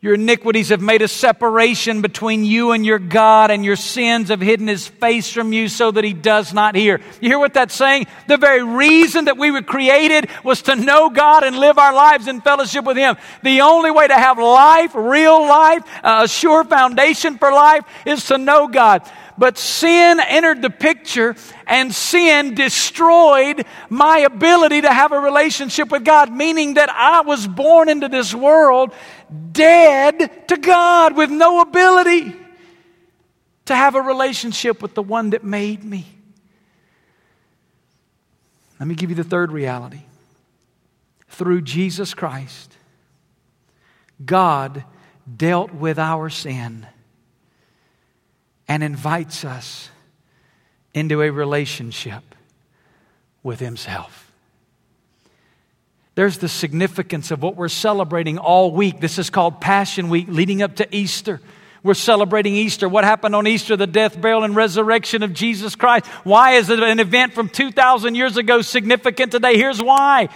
[0.03, 4.41] your iniquities have made a separation between you and your God, and your sins have
[4.41, 7.01] hidden his face from you so that he does not hear.
[7.21, 8.09] You hear what that's saying?
[8.27, 12.27] The very reason that we were created was to know God and live our lives
[12.27, 13.17] in fellowship with him.
[13.45, 18.25] The only way to have life, real life, uh, a sure foundation for life, is
[18.25, 19.09] to know God.
[19.39, 21.37] But sin entered the picture
[21.67, 27.47] and sin destroyed my ability to have a relationship with God, meaning that I was
[27.47, 28.93] born into this world
[29.53, 32.35] dead to God with no ability
[33.67, 36.07] to have a relationship with the one that made me.
[38.81, 40.01] Let me give you the third reality.
[41.29, 42.77] Through Jesus Christ,
[44.25, 44.85] God
[45.37, 46.87] dealt with our sin
[48.69, 49.89] and invites us
[50.95, 52.35] into a relationship
[53.43, 54.32] with Himself.
[56.15, 59.01] There's the significance of what we're celebrating all week.
[59.01, 61.41] This is called Passion Week, leading up to Easter.
[61.83, 62.87] We're celebrating Easter.
[62.87, 63.77] What happened on Easter?
[63.77, 66.07] The death, burial, and resurrection of Jesus Christ.
[66.23, 69.57] Why is it an event from 2,000 years ago significant today?
[69.57, 70.29] Here's why.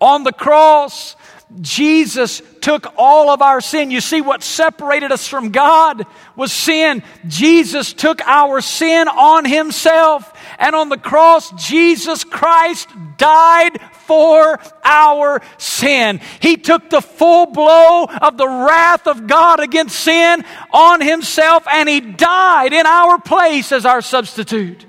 [0.00, 1.16] On the cross,
[1.60, 3.92] Jesus took all of our sin.
[3.92, 6.04] You see, what separated us from God
[6.34, 7.04] was sin.
[7.28, 10.32] Jesus took our sin on himself.
[10.58, 16.20] And on the cross, Jesus Christ died for our sin.
[16.40, 21.88] He took the full blow of the wrath of God against sin on himself and
[21.88, 24.84] he died in our place as our substitute.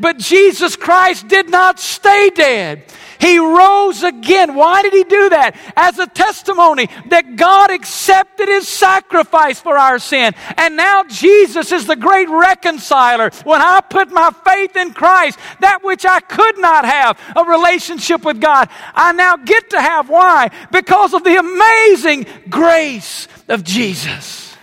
[0.00, 2.84] But Jesus Christ did not stay dead.
[3.20, 4.54] He rose again.
[4.54, 5.56] Why did he do that?
[5.76, 10.34] As a testimony that God accepted his sacrifice for our sin.
[10.56, 13.30] And now Jesus is the great reconciler.
[13.44, 18.24] When I put my faith in Christ, that which I could not have, a relationship
[18.24, 20.08] with God, I now get to have.
[20.08, 20.50] Why?
[20.70, 24.56] Because of the amazing grace of Jesus.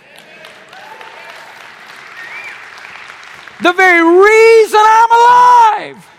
[3.62, 6.15] The very reason I'm alive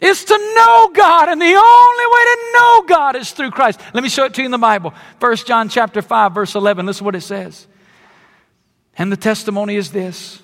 [0.00, 3.80] is to know God, and the only way to know God is through Christ.
[3.92, 4.94] Let me show it to you in the Bible.
[5.18, 6.86] 1 John chapter 5, verse 11.
[6.86, 7.66] Listen what it says.
[8.96, 10.42] And the testimony is this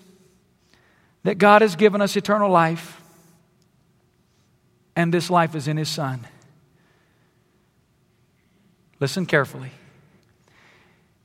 [1.23, 3.01] that God has given us eternal life,
[4.95, 6.27] and this life is in His Son.
[9.01, 9.71] Listen carefully.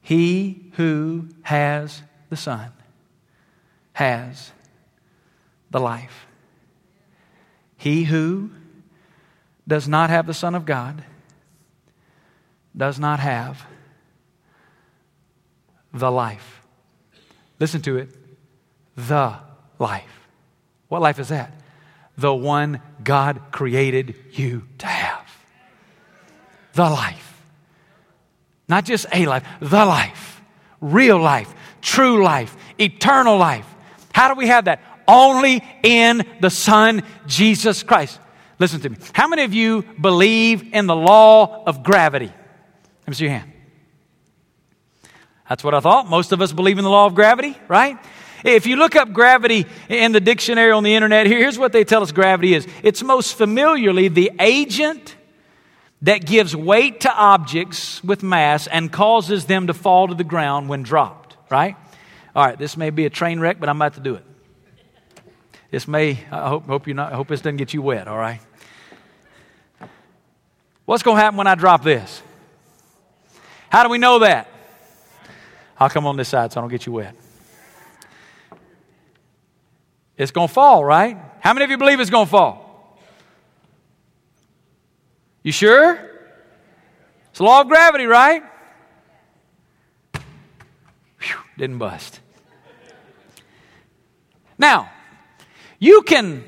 [0.01, 2.71] He who has the Son
[3.93, 4.51] has
[5.71, 6.25] the life.
[7.79, 8.51] He who
[9.65, 11.01] does not have the Son of God
[12.75, 13.65] does not have
[15.93, 16.61] the life.
[17.57, 18.09] Listen to it
[18.97, 19.33] the
[19.79, 20.27] life.
[20.89, 21.53] What life is that?
[22.17, 25.25] The one God created you to have.
[26.73, 27.41] The life.
[28.67, 30.41] Not just a life, the life.
[30.81, 33.65] Real life, true life, eternal life.
[34.13, 34.81] How do we have that?
[35.09, 38.19] Only in the Son, Jesus Christ.
[38.59, 38.97] Listen to me.
[39.13, 42.27] How many of you believe in the law of gravity?
[42.27, 43.51] Let me see your hand.
[45.47, 46.07] That's what I thought.
[46.07, 47.97] Most of us believe in the law of gravity, right?
[48.43, 52.03] If you look up gravity in the dictionary on the internet, here's what they tell
[52.03, 55.15] us gravity is it's most familiarly the agent
[56.03, 60.69] that gives weight to objects with mass and causes them to fall to the ground
[60.69, 61.75] when dropped, right?
[62.35, 64.23] All right, this may be a train wreck, but I'm about to do it.
[65.71, 68.17] This may, I hope, hope, you not, I hope this doesn't get you wet, all
[68.17, 68.41] right?
[70.85, 72.23] What's going to happen when I drop this?
[73.69, 74.47] How do we know that?
[75.79, 77.15] I'll come on this side so I don't get you wet.
[80.17, 81.17] It's going to fall, right?
[81.39, 82.99] How many of you believe it's going to fall?
[85.43, 85.93] You sure?
[87.29, 88.43] It's the law of gravity, right?
[91.21, 92.19] Whew, didn't bust.
[94.57, 94.91] Now,
[95.79, 96.43] you can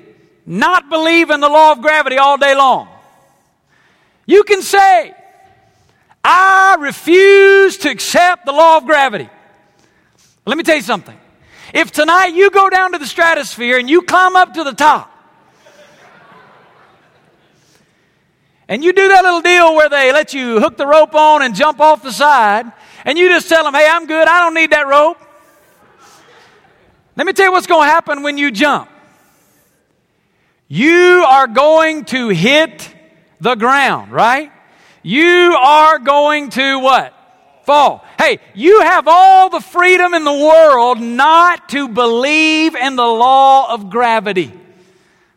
[0.46, 2.88] not believe in the law of gravity all day long.
[4.26, 5.14] You can say,
[6.24, 9.30] I refuse to accept the law of gravity.
[10.46, 11.18] Let me tell you something.
[11.74, 15.10] If tonight you go down to the stratosphere and you climb up to the top,
[18.68, 21.56] and you do that little deal where they let you hook the rope on and
[21.56, 22.72] jump off the side,
[23.06, 25.18] and you just tell them, hey, I'm good, I don't need that rope.
[27.16, 28.90] Let me tell you what's going to happen when you jump.
[30.74, 32.96] You are going to hit
[33.42, 34.54] the ground, right?
[35.04, 37.14] You are going to what?
[37.66, 38.06] Fall.
[38.18, 43.74] Hey, you have all the freedom in the world not to believe in the law
[43.74, 44.54] of gravity.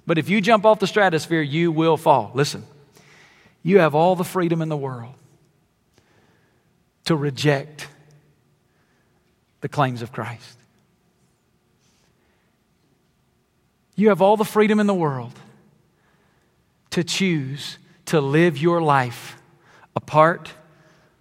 [0.06, 2.30] But if you jump off the stratosphere, you will fall.
[2.32, 2.62] Listen,
[3.64, 5.16] you have all the freedom in the world
[7.06, 7.88] to reject
[9.62, 10.58] the claims of Christ.
[13.94, 15.32] You have all the freedom in the world
[16.90, 19.36] to choose to live your life
[19.96, 20.50] apart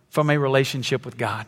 [0.09, 1.45] from a relationship with God.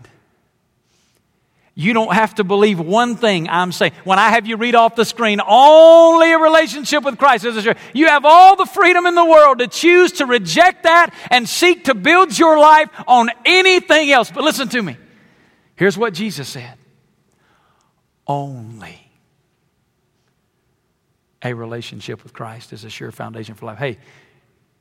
[1.78, 3.92] You don't have to believe one thing I'm saying.
[4.06, 7.78] When I have you read off the screen, only a relationship with Christ is assured.
[7.94, 11.86] You have all the freedom in the world to choose to reject that and seek
[11.86, 14.32] to build your life on anything else.
[14.32, 14.96] But listen to me.
[15.76, 16.78] Here's what Jesus said
[18.26, 19.05] only
[21.46, 23.78] a relationship with Christ is a sure foundation for life.
[23.78, 24.00] Hey,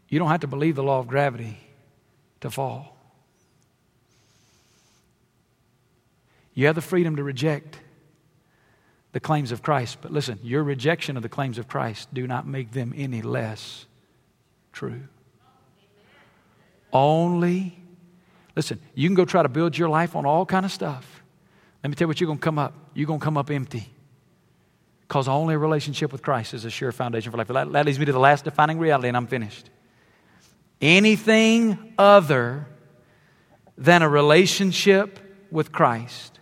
[0.08, 1.58] you don't have to believe the law of gravity
[2.40, 2.96] to fall.
[6.54, 7.78] You have the freedom to reject
[9.12, 9.98] the claims of Christ.
[10.00, 13.86] But listen, your rejection of the claims of Christ do not make them any less
[14.72, 15.02] true.
[16.92, 17.78] Only,
[18.56, 21.22] listen, you can go try to build your life on all kind of stuff.
[21.82, 22.72] Let me tell you what you're going to come up.
[22.94, 23.93] You're going to come up empty.
[25.14, 27.46] Because only a relationship with Christ is a sure foundation for life.
[27.46, 29.70] That, that leads me to the last defining reality, and I'm finished.
[30.80, 32.66] Anything other
[33.78, 35.20] than a relationship
[35.52, 36.40] with Christ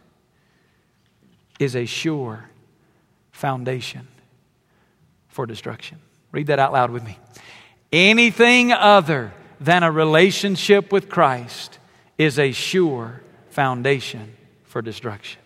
[1.59, 2.49] is a sure
[3.31, 4.09] foundation
[5.29, 5.99] for destruction.
[6.31, 7.19] Read that out loud with me.
[7.93, 11.79] Anything other than a relationship with Christ
[12.17, 13.21] is a sure
[13.51, 15.42] foundation for destruction.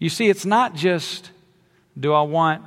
[0.00, 1.30] You see, it's not just,
[1.96, 2.64] do I want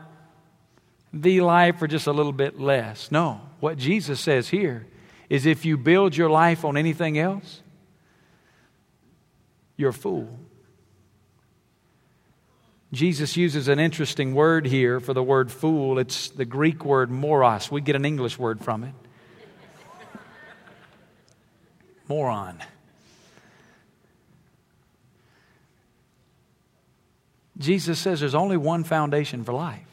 [1.12, 3.12] the life or just a little bit less?
[3.12, 3.42] No.
[3.60, 4.88] What Jesus says here
[5.30, 7.62] is if you build your life on anything else,
[9.76, 10.40] you're a fool.
[12.92, 15.98] Jesus uses an interesting word here for the word fool.
[15.98, 17.72] It's the Greek word moros.
[17.72, 18.94] We get an English word from it.
[22.08, 22.62] Moron.
[27.58, 29.86] Jesus says there's only one foundation for life.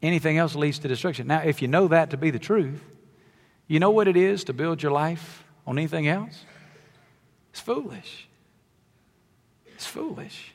[0.00, 1.26] Anything else leads to destruction.
[1.26, 2.82] Now, if you know that to be the truth,
[3.68, 6.44] you know what it is to build your life on anything else?
[7.50, 8.26] It's foolish.
[9.66, 10.52] It's foolish.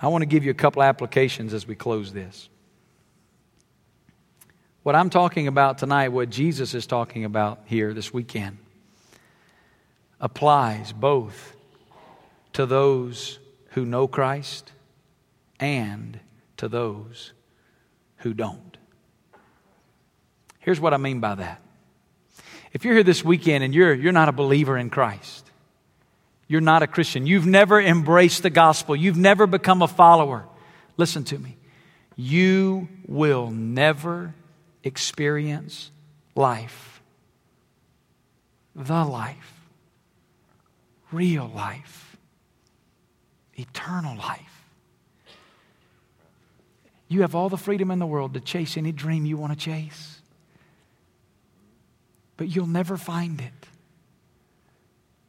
[0.00, 2.48] I want to give you a couple applications as we close this.
[4.84, 8.58] What I'm talking about tonight, what Jesus is talking about here this weekend,
[10.20, 11.54] applies both
[12.54, 13.38] to those
[13.70, 14.72] who know Christ
[15.60, 16.18] and
[16.56, 17.32] to those
[18.18, 18.76] who don't.
[20.58, 21.62] Here's what I mean by that.
[22.72, 25.50] If you're here this weekend and you're, you're not a believer in Christ,
[26.46, 27.26] you're not a Christian.
[27.26, 28.96] You've never embraced the gospel.
[28.96, 30.46] You've never become a follower.
[30.96, 31.56] Listen to me.
[32.16, 34.34] You will never
[34.82, 35.90] experience
[36.34, 37.02] life.
[38.74, 39.57] The life.
[41.12, 42.16] Real life.
[43.54, 44.64] Eternal life.
[47.08, 49.58] You have all the freedom in the world to chase any dream you want to
[49.58, 50.20] chase,
[52.36, 53.66] but you'll never find it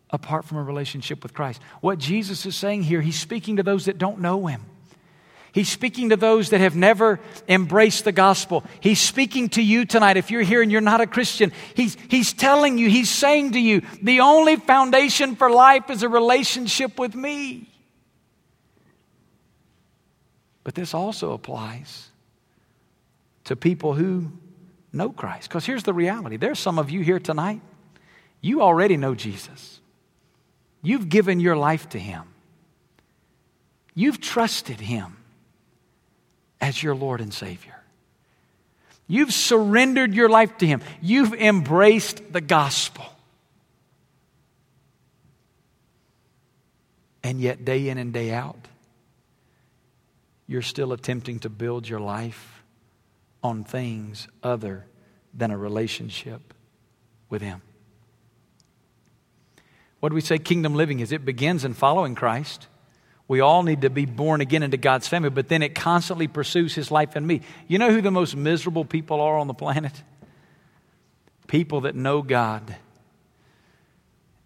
[0.10, 1.62] apart from a relationship with Christ.
[1.80, 4.66] What Jesus is saying here, he's speaking to those that don't know him.
[5.52, 8.64] He's speaking to those that have never embraced the gospel.
[8.80, 10.18] He's speaking to you tonight.
[10.18, 13.60] If you're here and you're not a Christian, he's, he's telling you, he's saying to
[13.60, 17.68] you, the only foundation for life is a relationship with me.
[20.64, 22.10] But this also applies
[23.46, 24.32] to people who
[24.94, 25.50] know Christ.
[25.50, 27.62] Because here's the reality there's some of you here tonight,
[28.42, 29.80] you already know Jesus.
[30.82, 32.24] You've given your life to Him.
[33.96, 35.19] You've trusted Him
[36.62, 37.76] as your Lord and Savior.
[39.08, 40.82] You've surrendered your life to Him.
[41.02, 43.06] You've embraced the gospel.
[47.24, 48.68] And yet, day in and day out,
[50.48, 52.64] you're still attempting to build your life
[53.44, 54.86] on things other
[55.34, 56.54] than a relationship
[57.30, 57.62] with Him.
[60.00, 61.12] What do we say kingdom living is?
[61.12, 62.68] It begins in following Christ.
[63.30, 66.76] We all need to be born again into God's family, but then it constantly pursues
[66.76, 67.42] His life in me.
[67.68, 70.04] You know who the most miserable people are on the planet?
[71.48, 72.76] People that know God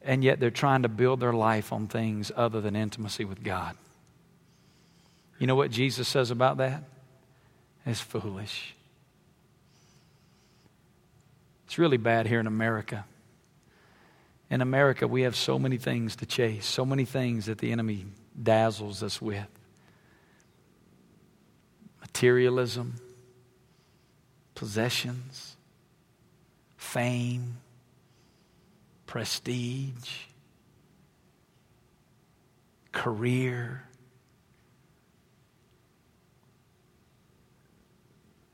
[0.03, 3.75] and yet they're trying to build their life on things other than intimacy with God.
[5.39, 6.83] You know what Jesus says about that?
[7.85, 8.75] It's foolish.
[11.65, 13.05] It's really bad here in America.
[14.49, 18.05] In America, we have so many things to chase, so many things that the enemy
[18.41, 19.47] dazzles us with
[22.01, 22.95] materialism,
[24.55, 25.55] possessions,
[26.77, 27.57] fame,
[29.05, 30.11] prestige,
[32.91, 33.83] career.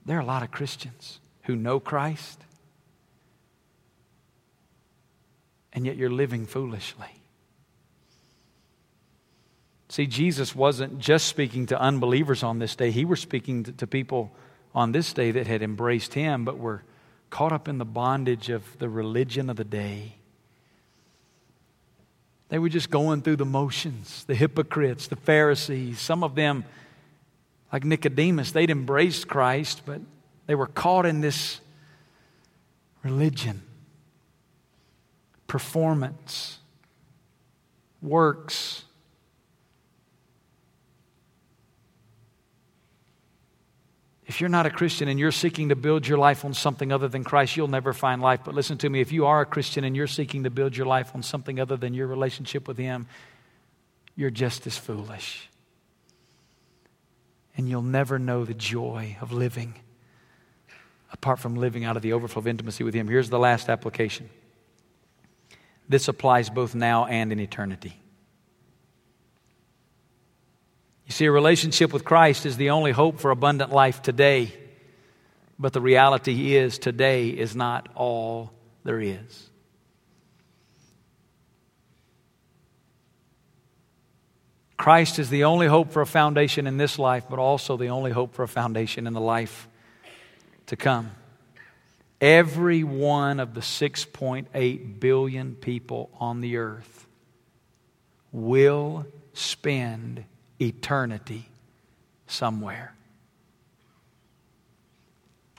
[0.06, 2.40] There are a lot of Christians who know Christ
[5.74, 7.19] and yet you're living foolishly.
[9.90, 14.32] See, Jesus wasn't just speaking to unbelievers on this day, he was speaking to, people
[14.76, 16.84] on this day that had embraced him but were
[17.32, 20.14] caught up in the bondage of the religion of the day.
[22.50, 26.00] They were just going through the motions, the hypocrites, the Pharisees.
[26.00, 26.66] Some of them,
[27.74, 30.02] like Nicodemus, they'd embraced Christ, but
[30.48, 31.62] they were caught in this
[33.04, 33.62] religion
[35.48, 36.60] performance,
[38.02, 38.84] works.
[44.30, 47.08] If you're not a Christian and you're seeking to build your life on something other
[47.08, 48.42] than Christ, you'll never find life.
[48.46, 50.86] But listen to me if you are a Christian and you're seeking to build your
[50.86, 53.08] life on something other than your relationship with Him,
[54.16, 55.50] you're just as foolish.
[57.58, 59.74] And you'll never know the joy of living
[61.12, 63.08] apart from living out of the overflow of intimacy with Him.
[63.08, 64.30] Here's the last application
[65.90, 68.00] this applies both now and in eternity.
[71.10, 74.54] You see, a relationship with Christ is the only hope for abundant life today.
[75.58, 78.54] But the reality is, today is not all
[78.84, 79.50] there is.
[84.78, 88.12] Christ is the only hope for a foundation in this life, but also the only
[88.12, 89.68] hope for a foundation in the life
[90.68, 91.10] to come.
[92.22, 97.08] Every one of the 6.8 billion people on the earth
[98.32, 100.24] will spend
[100.60, 101.50] eternity
[102.28, 102.94] somewhere.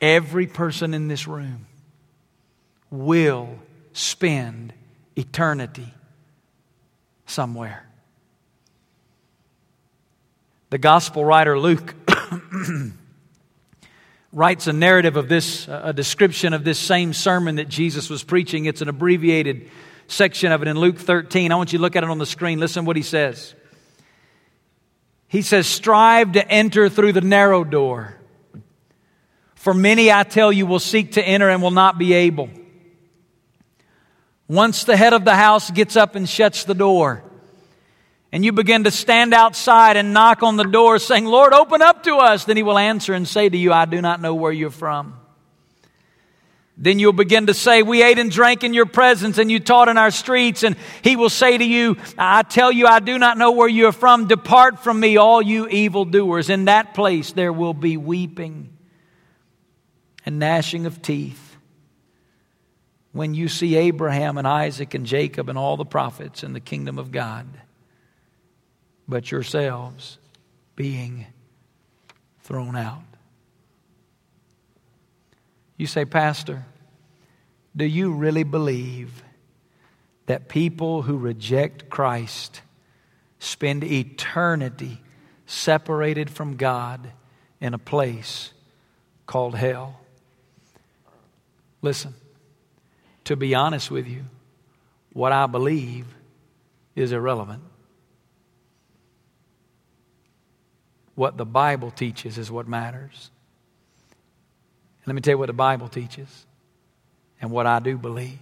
[0.00, 1.66] Every person in this room
[2.90, 3.58] will
[3.92, 4.72] spend
[5.16, 5.92] eternity
[7.26, 7.86] somewhere.
[10.70, 11.94] The gospel writer Luke
[14.32, 18.22] writes a narrative of this, uh, a description of this same sermon that Jesus was
[18.22, 18.66] preaching.
[18.66, 19.68] It's an abbreviated
[20.06, 21.50] section of it in Luke 13.
[21.50, 22.60] I want you to look at it on the screen.
[22.60, 23.54] Listen what he says.
[25.30, 28.16] He says, Strive to enter through the narrow door.
[29.54, 32.50] For many, I tell you, will seek to enter and will not be able.
[34.48, 37.22] Once the head of the house gets up and shuts the door,
[38.32, 42.02] and you begin to stand outside and knock on the door saying, Lord, open up
[42.04, 44.50] to us, then he will answer and say to you, I do not know where
[44.50, 45.19] you're from.
[46.82, 49.90] Then you'll begin to say, We ate and drank in your presence, and you taught
[49.90, 50.62] in our streets.
[50.62, 53.86] And he will say to you, I tell you, I do not know where you
[53.88, 54.26] are from.
[54.26, 56.48] Depart from me, all you evildoers.
[56.48, 58.72] In that place there will be weeping
[60.24, 61.56] and gnashing of teeth
[63.12, 66.98] when you see Abraham and Isaac and Jacob and all the prophets in the kingdom
[66.98, 67.46] of God
[69.10, 70.18] but yourselves
[70.76, 71.26] being
[72.42, 73.09] thrown out.
[75.80, 76.66] You say, Pastor,
[77.74, 79.24] do you really believe
[80.26, 82.60] that people who reject Christ
[83.38, 85.00] spend eternity
[85.46, 87.12] separated from God
[87.62, 88.52] in a place
[89.24, 89.98] called hell?
[91.80, 92.12] Listen,
[93.24, 94.24] to be honest with you,
[95.14, 96.04] what I believe
[96.94, 97.62] is irrelevant.
[101.14, 103.30] What the Bible teaches is what matters.
[105.06, 106.46] Let me tell you what the Bible teaches
[107.40, 108.38] and what I do believe.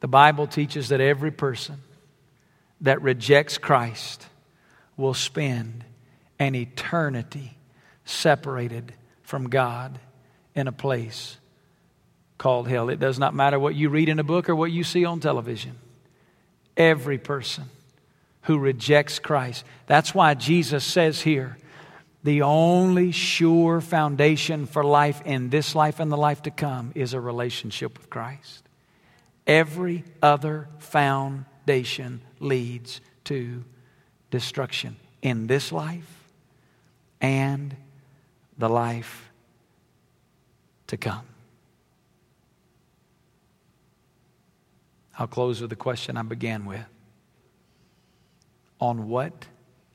[0.00, 1.76] The Bible teaches that every person
[2.82, 4.26] that rejects Christ
[4.96, 5.84] will spend
[6.38, 7.56] an eternity
[8.04, 9.98] separated from God
[10.54, 11.38] in a place
[12.38, 12.88] called hell.
[12.88, 15.20] It does not matter what you read in a book or what you see on
[15.20, 15.72] television.
[16.76, 17.64] Every person
[18.42, 19.64] who rejects Christ.
[19.86, 21.56] That's why Jesus says here
[22.26, 27.14] the only sure foundation for life in this life and the life to come is
[27.14, 28.64] a relationship with Christ.
[29.46, 33.62] Every other foundation leads to
[34.32, 36.24] destruction in this life
[37.20, 37.76] and
[38.58, 39.30] the life
[40.88, 41.26] to come.
[45.16, 46.84] I'll close with the question I began with.
[48.80, 49.46] On what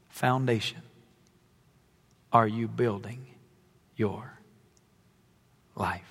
[0.08, 0.82] foundation
[2.32, 3.26] are you building
[3.96, 4.32] your
[5.76, 6.11] life?